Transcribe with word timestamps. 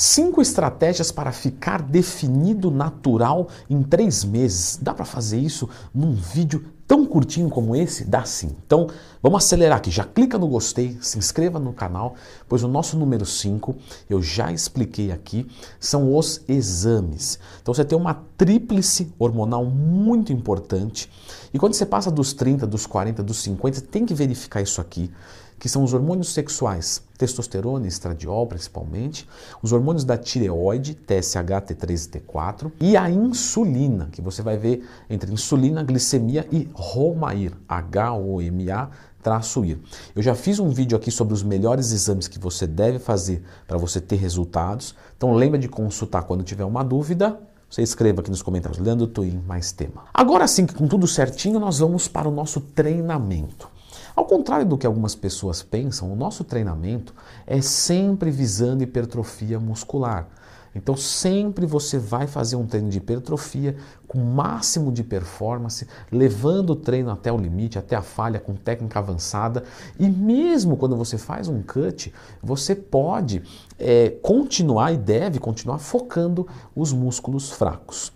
Cinco 0.00 0.40
estratégias 0.40 1.10
para 1.10 1.32
ficar 1.32 1.82
definido 1.82 2.70
natural 2.70 3.48
em 3.68 3.82
três 3.82 4.22
meses. 4.22 4.78
Dá 4.80 4.94
para 4.94 5.04
fazer 5.04 5.40
isso 5.40 5.68
num 5.92 6.12
vídeo 6.12 6.66
tão 6.86 7.04
curtinho 7.04 7.50
como 7.50 7.74
esse? 7.74 8.04
Dá 8.04 8.22
sim. 8.24 8.54
Então, 8.64 8.86
vamos 9.20 9.42
acelerar 9.44 9.78
aqui. 9.78 9.90
Já 9.90 10.04
clica 10.04 10.38
no 10.38 10.46
gostei, 10.46 10.96
se 11.00 11.18
inscreva 11.18 11.58
no 11.58 11.72
canal, 11.72 12.14
pois 12.48 12.62
o 12.62 12.68
nosso 12.68 12.96
número 12.96 13.26
5, 13.26 13.74
eu 14.08 14.22
já 14.22 14.52
expliquei 14.52 15.10
aqui, 15.10 15.48
são 15.80 16.14
os 16.16 16.42
exames. 16.46 17.40
Então, 17.60 17.74
você 17.74 17.84
tem 17.84 17.98
uma 17.98 18.22
tríplice 18.36 19.12
hormonal 19.18 19.64
muito 19.64 20.32
importante. 20.32 21.10
E 21.52 21.58
quando 21.58 21.74
você 21.74 21.84
passa 21.84 22.08
dos 22.08 22.32
30, 22.32 22.68
dos 22.68 22.86
40, 22.86 23.20
dos 23.20 23.38
50, 23.42 23.80
você 23.80 23.84
tem 23.84 24.06
que 24.06 24.14
verificar 24.14 24.62
isso 24.62 24.80
aqui 24.80 25.10
que 25.58 25.68
são 25.68 25.82
os 25.82 25.92
hormônios 25.92 26.28
sexuais, 26.28 27.02
testosterona 27.16 27.84
e 27.84 27.88
estradiol 27.88 28.46
principalmente, 28.46 29.28
os 29.62 29.72
hormônios 29.72 30.04
da 30.04 30.16
tireoide, 30.16 30.94
TSH, 30.94 31.66
T3 31.66 31.90
e 31.90 32.20
T4, 32.20 32.72
e 32.80 32.96
a 32.96 33.10
insulina, 33.10 34.08
que 34.12 34.22
você 34.22 34.42
vai 34.42 34.56
ver 34.56 34.86
entre 35.10 35.32
insulina, 35.32 35.82
glicemia 35.82 36.46
e 36.52 36.68
HOMA-IR, 36.74 37.52
H-O-M-A, 37.68 38.90
traço 39.22 39.64
IR. 39.64 39.78
Eu 40.14 40.22
já 40.22 40.34
fiz 40.34 40.58
um 40.58 40.70
vídeo 40.70 40.96
aqui 40.96 41.10
sobre 41.10 41.34
os 41.34 41.42
melhores 41.42 41.90
exames 41.90 42.28
que 42.28 42.38
você 42.38 42.66
deve 42.66 42.98
fazer 42.98 43.42
para 43.66 43.76
você 43.76 44.00
ter 44.00 44.16
resultados, 44.16 44.94
então 45.16 45.34
lembra 45.34 45.58
de 45.58 45.68
consultar 45.68 46.22
quando 46.22 46.44
tiver 46.44 46.64
uma 46.64 46.84
dúvida, 46.84 47.38
você 47.68 47.82
escreva 47.82 48.20
aqui 48.20 48.30
nos 48.30 48.40
comentários, 48.40 48.78
Leandro 48.78 49.06
Twin, 49.06 49.42
mais 49.46 49.72
tema. 49.72 50.04
Agora 50.14 50.46
sim, 50.46 50.66
com 50.66 50.88
tudo 50.88 51.06
certinho, 51.06 51.60
nós 51.60 51.80
vamos 51.80 52.08
para 52.08 52.28
o 52.28 52.32
nosso 52.32 52.60
treinamento. 52.60 53.68
Ao 54.18 54.24
contrário 54.24 54.66
do 54.66 54.76
que 54.76 54.84
algumas 54.84 55.14
pessoas 55.14 55.62
pensam, 55.62 56.12
o 56.12 56.16
nosso 56.16 56.42
treinamento 56.42 57.14
é 57.46 57.60
sempre 57.60 58.32
visando 58.32 58.82
hipertrofia 58.82 59.60
muscular. 59.60 60.26
Então, 60.74 60.96
sempre 60.96 61.64
você 61.64 62.00
vai 62.00 62.26
fazer 62.26 62.56
um 62.56 62.66
treino 62.66 62.88
de 62.88 62.98
hipertrofia 62.98 63.76
com 64.08 64.18
máximo 64.18 64.90
de 64.90 65.04
performance, 65.04 65.86
levando 66.10 66.70
o 66.70 66.76
treino 66.76 67.12
até 67.12 67.32
o 67.32 67.36
limite, 67.36 67.78
até 67.78 67.94
a 67.94 68.02
falha, 68.02 68.40
com 68.40 68.56
técnica 68.56 68.98
avançada. 68.98 69.62
E 70.00 70.08
mesmo 70.08 70.76
quando 70.76 70.96
você 70.96 71.16
faz 71.16 71.46
um 71.46 71.62
cut, 71.62 72.12
você 72.42 72.74
pode 72.74 73.40
é, 73.78 74.10
continuar 74.20 74.90
e 74.90 74.96
deve 74.96 75.38
continuar 75.38 75.78
focando 75.78 76.44
os 76.74 76.92
músculos 76.92 77.52
fracos. 77.52 78.12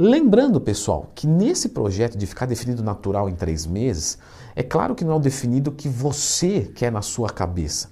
Lembrando, 0.00 0.60
pessoal, 0.60 1.10
que 1.12 1.26
nesse 1.26 1.70
projeto 1.70 2.16
de 2.16 2.24
ficar 2.24 2.46
definido 2.46 2.84
natural 2.84 3.28
em 3.28 3.34
três 3.34 3.66
meses, 3.66 4.16
é 4.54 4.62
claro 4.62 4.94
que 4.94 5.04
não 5.04 5.14
é 5.14 5.16
o 5.16 5.18
definido 5.18 5.72
que 5.72 5.88
você 5.88 6.70
quer 6.72 6.92
na 6.92 7.02
sua 7.02 7.28
cabeça, 7.30 7.90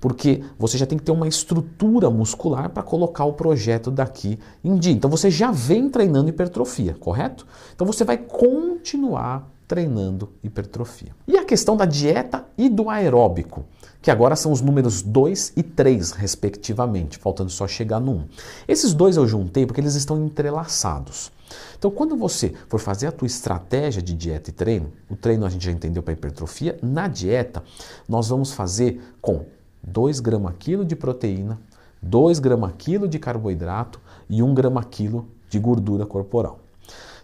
porque 0.00 0.42
você 0.58 0.78
já 0.78 0.86
tem 0.86 0.96
que 0.96 1.04
ter 1.04 1.12
uma 1.12 1.28
estrutura 1.28 2.08
muscular 2.08 2.70
para 2.70 2.82
colocar 2.82 3.26
o 3.26 3.34
projeto 3.34 3.90
daqui 3.90 4.38
em 4.64 4.76
dia. 4.76 4.94
Então 4.94 5.10
você 5.10 5.30
já 5.30 5.50
vem 5.50 5.90
treinando 5.90 6.30
hipertrofia, 6.30 6.96
correto? 6.98 7.46
Então 7.74 7.86
você 7.86 8.02
vai 8.02 8.16
continuar 8.16 9.46
treinando 9.68 10.32
hipertrofia. 10.42 11.14
E 11.28 11.36
a 11.36 11.44
questão 11.44 11.76
da 11.76 11.84
dieta 11.84 12.46
e 12.56 12.70
do 12.70 12.88
aeróbico, 12.88 13.66
que 14.00 14.10
agora 14.10 14.36
são 14.36 14.52
os 14.52 14.62
números 14.62 15.02
2 15.02 15.52
e 15.54 15.62
3, 15.62 16.12
respectivamente, 16.12 17.18
faltando 17.18 17.50
só 17.50 17.68
chegar 17.68 18.00
no 18.00 18.12
1. 18.12 18.14
Um. 18.14 18.24
Esses 18.66 18.94
dois 18.94 19.18
eu 19.18 19.28
juntei 19.28 19.66
porque 19.66 19.82
eles 19.82 19.94
estão 19.94 20.24
entrelaçados. 20.24 21.30
Então, 21.78 21.90
quando 21.90 22.16
você 22.16 22.54
for 22.68 22.78
fazer 22.78 23.06
a 23.06 23.12
tua 23.12 23.26
estratégia 23.26 24.02
de 24.02 24.14
dieta 24.14 24.50
e 24.50 24.52
treino, 24.52 24.92
o 25.10 25.16
treino 25.16 25.44
a 25.44 25.48
gente 25.48 25.64
já 25.64 25.72
entendeu 25.72 26.02
para 26.02 26.12
hipertrofia, 26.12 26.78
na 26.82 27.08
dieta 27.08 27.62
nós 28.08 28.28
vamos 28.28 28.52
fazer 28.52 29.00
com 29.20 29.44
2 29.82 30.20
gramas 30.20 30.54
quilo 30.58 30.84
de 30.84 30.94
proteína, 30.94 31.60
2 32.00 32.38
gramas 32.38 32.72
quilo 32.78 33.08
de 33.08 33.18
carboidrato 33.18 34.00
e 34.28 34.42
1 34.42 34.54
grama 34.54 34.82
quilo 34.84 35.28
de 35.48 35.58
gordura 35.58 36.06
corporal. 36.06 36.60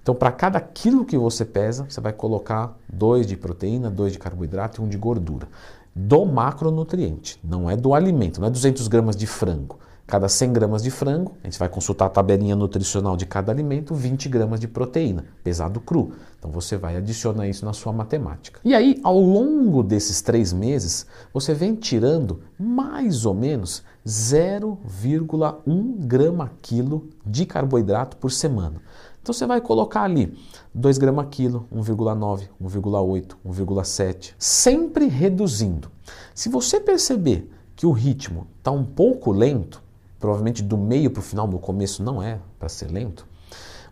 Então, 0.03 0.15
para 0.15 0.33
cada 0.33 0.61
quilo 0.61 1.05
que 1.05 1.19
você 1.19 1.45
pesa, 1.45 1.85
você 1.89 2.01
vai 2.01 2.13
colocar 2.13 2.77
2 2.93 3.27
de 3.27 3.37
proteína, 3.37 3.91
2 3.91 4.15
de 4.15 4.19
carboidrato 4.19 4.81
e 4.81 4.85
1 4.85 4.89
de 4.89 4.97
gordura. 4.97 5.47
Do 5.95 6.25
macronutriente, 6.25 7.39
não 7.43 7.69
é 7.69 7.77
do 7.77 7.93
alimento, 7.93 8.41
não 8.41 8.49
é 8.49 8.51
200 8.51 8.89
gramas 8.89 9.17
de 9.17 9.27
frango. 9.27 9.79
Cada 10.09 10.27
100 10.27 10.55
gramas 10.55 10.83
de 10.83 10.91
frango, 10.91 11.37
a 11.45 11.47
gente 11.47 11.59
vai 11.59 11.69
consultar 11.69 12.07
a 12.07 12.09
tabelinha 12.09 12.57
nutricional 12.57 13.15
de 13.15 13.27
cada 13.27 13.53
alimento, 13.53 13.95
20 13.95 14.27
gramas 14.31 14.59
de 14.59 14.67
proteína, 14.67 15.27
pesado 15.45 15.81
cru. 15.81 16.13
Então 16.39 16.51
você 16.51 16.79
vai 16.79 16.97
adicionar 16.97 17.47
isso 17.47 17.63
na 17.67 17.75
sua 17.75 17.93
matemática. 17.93 18.59
E 18.65 18.75
aí, 18.75 18.99
ao 19.05 19.21
longo 19.21 19.83
desses 19.83 20.23
três 20.23 20.51
meses, 20.51 21.05
você 21.31 21.53
vem 21.53 21.75
tirando 21.75 22.41
mais 22.59 23.27
ou 23.27 23.35
menos 23.35 23.83
0,1 24.07 25.97
grama 25.99 26.53
quilo 26.63 27.11
de 27.27 27.45
carboidrato 27.45 28.17
por 28.17 28.33
semana. 28.33 28.81
Então 29.21 29.35
você 29.35 29.45
vai 29.45 29.61
colocar 29.61 30.05
ali 30.05 30.35
2 30.75 30.97
gramas 30.97 31.27
quilo, 31.31 31.69
1,9, 31.71 32.49
1,8, 32.59 33.37
1,7, 33.47 34.33
sempre 34.39 35.07
reduzindo. 35.07 35.91
Se 36.35 36.49
você 36.49 36.81
perceber 36.81 37.53
que 37.77 37.85
o 37.85 37.93
ritmo 37.93 38.47
está 38.59 38.71
um 38.71 38.87
pouco 38.87 39.31
lento, 39.31 39.87
provavelmente 40.19 40.63
do 40.63 40.77
meio 40.77 41.11
para 41.11 41.21
o 41.21 41.23
final, 41.23 41.47
no 41.47 41.59
começo 41.59 42.03
não 42.03 42.23
é 42.23 42.39
para 42.59 42.69
ser 42.69 42.91
lento, 42.91 43.27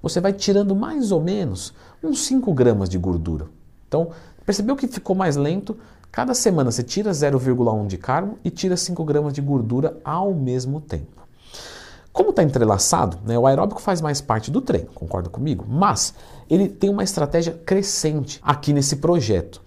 você 0.02 0.20
vai 0.20 0.32
tirando 0.32 0.74
mais 0.74 1.10
ou 1.10 1.20
menos 1.20 1.72
uns 2.02 2.20
5 2.26 2.52
gramas 2.52 2.88
de 2.88 2.98
gordura. 2.98 3.46
Então, 3.88 4.10
percebeu 4.44 4.76
que 4.76 4.86
ficou 4.86 5.16
mais 5.16 5.36
lento? 5.36 5.76
Cada 6.12 6.34
semana 6.34 6.70
você 6.70 6.82
tira 6.82 7.10
0,1 7.10 7.86
de 7.86 7.98
carbo 7.98 8.38
e 8.44 8.50
tira 8.50 8.76
5 8.76 9.04
gramas 9.04 9.32
de 9.32 9.40
gordura 9.40 9.98
ao 10.04 10.32
mesmo 10.32 10.80
tempo. 10.80 11.16
Como 12.12 12.30
está 12.30 12.42
entrelaçado, 12.42 13.18
né, 13.26 13.38
o 13.38 13.46
aeróbico 13.46 13.80
faz 13.80 14.00
mais 14.00 14.22
parte 14.22 14.50
do 14.50 14.62
treino, 14.62 14.88
concorda 14.94 15.28
comigo? 15.28 15.66
Mas 15.68 16.14
ele 16.48 16.68
tem 16.68 16.88
uma 16.88 17.04
estratégia 17.04 17.52
crescente 17.52 18.40
aqui 18.42 18.72
nesse 18.72 18.96
projeto. 18.96 19.60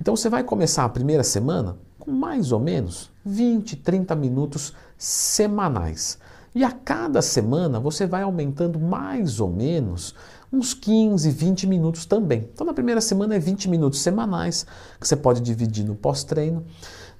Então 0.00 0.14
você 0.14 0.28
vai 0.28 0.44
começar 0.44 0.84
a 0.84 0.88
primeira 0.88 1.24
semana 1.24 1.76
com 2.06 2.12
mais 2.12 2.52
ou 2.52 2.60
menos 2.60 3.10
20, 3.24 3.76
30 3.76 4.14
minutos 4.14 4.72
semanais. 4.96 6.18
E 6.54 6.64
a 6.64 6.70
cada 6.70 7.20
semana 7.20 7.80
você 7.80 8.06
vai 8.06 8.22
aumentando 8.22 8.78
mais 8.78 9.40
ou 9.40 9.50
menos 9.50 10.14
uns 10.50 10.72
15, 10.72 11.28
20 11.30 11.66
minutos 11.66 12.06
também. 12.06 12.48
Então 12.54 12.64
na 12.64 12.72
primeira 12.72 13.00
semana 13.00 13.34
é 13.34 13.38
20 13.38 13.68
minutos 13.68 14.00
semanais, 14.00 14.64
que 14.98 15.06
você 15.06 15.16
pode 15.16 15.40
dividir 15.40 15.84
no 15.84 15.96
pós-treino. 15.96 16.64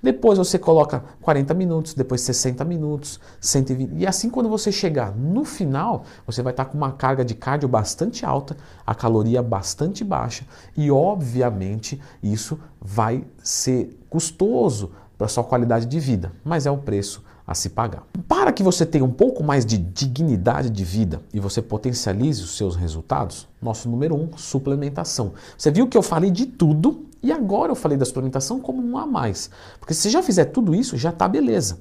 Depois 0.06 0.39
você 0.39 0.56
coloca 0.56 1.03
40 1.21 1.53
minutos, 1.53 1.93
depois 1.93 2.21
60 2.21 2.65
minutos, 2.65 3.19
120. 3.41 3.94
E 3.97 4.06
assim 4.06 4.31
quando 4.31 4.49
você 4.49 4.71
chegar 4.71 5.12
no 5.12 5.44
final, 5.44 6.05
você 6.25 6.44
vai 6.44 6.53
estar 6.53 6.67
com 6.67 6.78
uma 6.78 6.93
carga 6.93 7.25
de 7.25 7.34
cardio 7.34 7.69
bastante 7.69 8.25
alta, 8.25 8.56
a 8.87 8.94
caloria 8.94 9.43
bastante 9.43 10.05
baixa 10.05 10.47
e 10.77 10.93
obviamente 10.93 12.00
isso 12.22 12.56
vai 12.81 13.25
ser 13.43 13.99
custoso 14.09 14.93
para 15.19 15.27
sua 15.27 15.43
qualidade 15.43 15.87
de 15.87 15.99
vida, 15.99 16.31
mas 16.44 16.67
é 16.67 16.71
o 16.71 16.78
preço 16.78 17.25
a 17.44 17.53
se 17.53 17.71
pagar. 17.71 18.05
Para 18.28 18.53
que 18.53 18.62
você 18.62 18.87
tenha 18.87 19.05
um 19.05 19.11
pouco 19.11 19.43
mais 19.43 19.67
de 19.67 19.77
dignidade 19.77 20.71
de 20.71 20.84
vida 20.84 21.21
e 21.34 21.41
você 21.41 21.61
potencialize 21.61 22.44
os 22.44 22.56
seus 22.56 22.77
resultados, 22.77 23.49
nosso 23.61 23.88
número 23.88 24.15
um, 24.15 24.37
suplementação. 24.37 25.33
Você 25.59 25.69
viu 25.69 25.88
que 25.88 25.99
eu 25.99 26.03
falei 26.03 26.31
de 26.31 26.47
tudo 26.47 27.06
e 27.26 27.32
agora 27.32 27.72
eu 27.72 27.76
falei 27.76 27.98
da 27.98 28.04
suplementação 28.04 28.60
como 28.60 28.81
um 28.81 28.97
a 28.97 29.04
mais. 29.04 29.50
Porque 29.81 29.92
se 29.92 30.03
você 30.03 30.10
já 30.10 30.22
fizer 30.22 30.44
tudo 30.47 30.75
isso, 30.75 30.97
já 30.97 31.10
tá 31.10 31.26
beleza. 31.26 31.81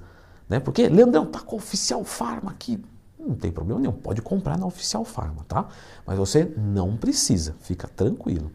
Né? 0.50 0.60
Porque, 0.60 0.90
Leandrão, 0.90 1.26
tá 1.26 1.40
com 1.40 1.56
a 1.56 1.60
Oficial 1.60 2.04
Farma 2.04 2.50
aqui. 2.50 2.84
Não 3.20 3.36
tem 3.36 3.52
problema 3.52 3.80
nenhum, 3.80 3.94
pode 3.94 4.24
comprar 4.24 4.58
na 4.58 4.66
Oficial 4.66 5.06
Farma, 5.06 5.46
tá? 5.48 5.68
Mas 6.06 6.18
você 6.18 6.52
não 6.58 6.98
precisa, 6.98 7.56
fica 7.60 7.88
tranquilo. 7.88 8.52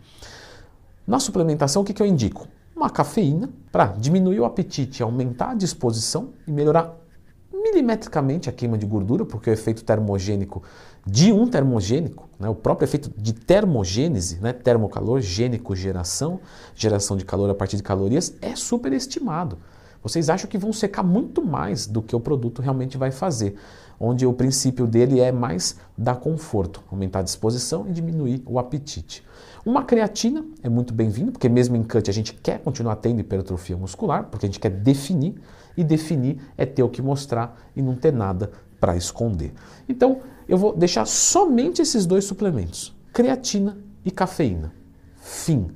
Na 1.06 1.20
suplementação, 1.20 1.82
o 1.82 1.84
que, 1.84 1.92
que 1.92 2.02
eu 2.02 2.06
indico? 2.06 2.48
Uma 2.74 2.90
cafeína 2.90 3.48
para 3.70 3.86
diminuir 3.86 4.40
o 4.40 4.44
apetite, 4.44 5.02
aumentar 5.02 5.50
a 5.50 5.54
disposição 5.54 6.30
e 6.44 6.50
melhorar 6.50 6.96
milimetricamente 7.70 8.48
a 8.48 8.52
queima 8.52 8.76
de 8.76 8.86
gordura, 8.86 9.24
porque 9.24 9.48
o 9.48 9.52
efeito 9.52 9.84
termogênico 9.84 10.62
de 11.06 11.32
um 11.32 11.46
termogênico, 11.46 12.28
né, 12.38 12.48
o 12.48 12.54
próprio 12.54 12.84
efeito 12.84 13.10
de 13.16 13.32
termogênese, 13.32 14.38
né, 14.40 14.52
termocalor, 14.52 15.20
gênico, 15.20 15.74
geração, 15.74 16.40
geração 16.74 17.16
de 17.16 17.24
calor 17.24 17.48
a 17.48 17.54
partir 17.54 17.76
de 17.76 17.82
calorias, 17.82 18.34
é 18.42 18.54
superestimado. 18.54 19.58
Vocês 20.02 20.30
acham 20.30 20.48
que 20.48 20.56
vão 20.56 20.72
secar 20.72 21.02
muito 21.02 21.44
mais 21.44 21.86
do 21.86 22.00
que 22.00 22.16
o 22.16 22.20
produto 22.20 22.62
realmente 22.62 22.96
vai 22.96 23.10
fazer, 23.10 23.56
onde 23.98 24.24
o 24.24 24.32
princípio 24.32 24.86
dele 24.86 25.20
é 25.20 25.30
mais 25.30 25.76
dar 25.96 26.16
conforto, 26.16 26.82
aumentar 26.90 27.18
a 27.18 27.22
disposição 27.22 27.86
e 27.86 27.92
diminuir 27.92 28.42
o 28.46 28.58
apetite. 28.58 29.22
Uma 29.64 29.84
creatina 29.84 30.42
é 30.62 30.70
muito 30.70 30.94
bem-vindo, 30.94 31.32
porque 31.32 31.48
mesmo 31.50 31.76
em 31.76 31.82
cut 31.82 32.08
a 32.08 32.12
gente 32.12 32.32
quer 32.32 32.60
continuar 32.60 32.96
tendo 32.96 33.20
hipertrofia 33.20 33.76
muscular, 33.76 34.24
porque 34.24 34.46
a 34.46 34.48
gente 34.48 34.58
quer 34.58 34.70
definir, 34.70 35.34
e 35.76 35.84
definir 35.84 36.40
é 36.56 36.64
ter 36.64 36.82
o 36.82 36.88
que 36.88 37.02
mostrar 37.02 37.60
e 37.76 37.82
não 37.82 37.94
ter 37.94 38.12
nada 38.12 38.50
para 38.80 38.96
esconder. 38.96 39.52
Então, 39.88 40.20
eu 40.48 40.56
vou 40.56 40.74
deixar 40.74 41.06
somente 41.06 41.82
esses 41.82 42.06
dois 42.06 42.24
suplementos, 42.24 42.96
creatina 43.12 43.78
e 44.04 44.10
cafeína. 44.10 44.72
Fim. 45.16 45.68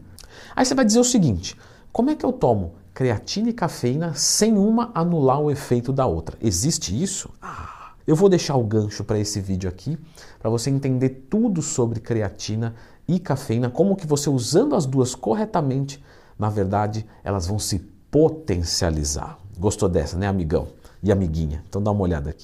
Aí 0.57 0.65
você 0.65 0.75
vai 0.75 0.85
dizer 0.85 0.99
o 0.99 1.05
seguinte: 1.05 1.57
como 1.93 2.11
é 2.11 2.17
que 2.17 2.25
eu 2.25 2.33
tomo 2.33 2.73
creatina 2.95 3.51
e 3.51 3.53
cafeína 3.53 4.15
sem 4.15 4.57
uma 4.57 4.93
anular 4.95 5.41
o 5.41 5.51
efeito 5.51 5.93
da 5.93 6.07
outra? 6.07 6.39
Existe 6.41 7.03
isso? 7.03 7.29
Ah, 7.43 7.93
Eu 8.07 8.15
vou 8.15 8.29
deixar 8.29 8.55
o 8.57 8.63
gancho 8.63 9.03
para 9.03 9.19
esse 9.19 9.41
vídeo 9.41 9.69
aqui, 9.69 9.99
para 10.39 10.51
você 10.51 10.71
entender 10.71 11.27
tudo 11.29 11.61
sobre 11.63 12.01
creatina 12.01 12.75
e 13.09 13.19
cafeína, 13.19 13.71
como 13.71 13.97
que 13.97 14.07
você 14.07 14.31
usando 14.31 14.77
as 14.77 14.87
duas 14.87 15.15
corretamente, 15.15 16.03
na 16.39 16.51
verdade, 16.51 17.07
elas 17.23 17.47
vão 17.47 17.59
se 17.59 17.79
potencializar. 18.11 19.39
Gostou 19.59 19.89
dessa, 19.89 20.17
né, 20.19 20.27
amigão 20.27 20.69
e 21.03 21.11
amiguinha? 21.11 21.65
Então 21.69 21.83
dá 21.83 21.91
uma 21.91 22.03
olhada 22.03 22.31
aqui. 22.31 22.43